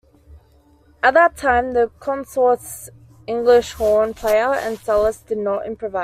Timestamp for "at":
1.03-1.13